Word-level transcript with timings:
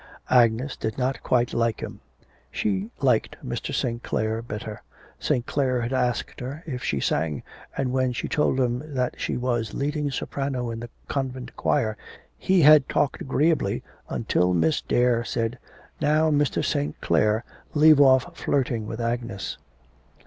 Agnes 0.31 0.75
did 0.75 0.97
not 0.97 1.21
quite 1.21 1.53
like 1.53 1.79
him. 1.81 1.99
She 2.49 2.89
liked 3.01 3.35
Mr. 3.45 3.71
St. 3.71 4.01
Clare 4.01 4.41
better. 4.41 4.81
St. 5.19 5.45
Clare 5.45 5.81
had 5.81 5.93
asked 5.93 6.39
her 6.39 6.63
if 6.65 6.83
she 6.83 6.99
sang, 6.99 7.43
and 7.77 7.91
when 7.91 8.11
she 8.11 8.27
told 8.27 8.59
him 8.59 8.95
that 8.95 9.13
she 9.21 9.37
was 9.37 9.75
leading 9.75 10.09
soprano 10.09 10.71
in 10.71 10.79
the 10.79 10.89
convent 11.07 11.55
choir 11.55 11.97
he 12.35 12.63
had 12.63 12.89
talked 12.89 13.21
agreeably 13.21 13.83
until 14.09 14.55
Miss 14.55 14.81
Dare 14.81 15.23
said: 15.23 15.59
'Now, 16.01 16.31
Mr. 16.31 16.65
St. 16.65 16.99
Clare, 16.99 17.43
leave 17.75 18.01
off 18.01 18.35
flirting 18.35 18.87
with 18.87 18.99
Agnes.' 18.99 19.59